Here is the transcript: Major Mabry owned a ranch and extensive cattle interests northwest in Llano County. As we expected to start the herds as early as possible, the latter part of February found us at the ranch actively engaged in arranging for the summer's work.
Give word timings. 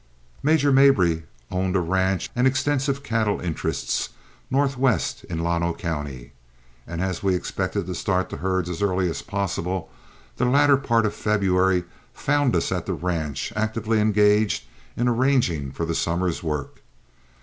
Major 0.41 0.71
Mabry 0.71 1.25
owned 1.51 1.75
a 1.75 1.79
ranch 1.79 2.27
and 2.35 2.47
extensive 2.47 3.03
cattle 3.03 3.39
interests 3.39 4.09
northwest 4.49 5.23
in 5.25 5.43
Llano 5.43 5.73
County. 5.75 6.31
As 6.87 7.21
we 7.21 7.35
expected 7.35 7.85
to 7.85 7.93
start 7.93 8.29
the 8.31 8.37
herds 8.37 8.67
as 8.67 8.81
early 8.81 9.07
as 9.11 9.21
possible, 9.21 9.91
the 10.37 10.45
latter 10.45 10.75
part 10.77 11.05
of 11.05 11.13
February 11.13 11.83
found 12.15 12.55
us 12.55 12.71
at 12.71 12.87
the 12.87 12.95
ranch 12.95 13.53
actively 13.55 13.99
engaged 13.99 14.63
in 14.97 15.07
arranging 15.07 15.71
for 15.71 15.85
the 15.85 15.93
summer's 15.93 16.41
work. 16.41 16.81